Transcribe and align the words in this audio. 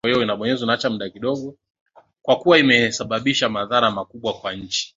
kwa 2.21 2.35
kuwa 2.35 2.57
imesababisha 2.59 3.49
madhara 3.49 3.91
makubwa 3.91 4.33
kwa 4.33 4.53
nchi 4.53 4.89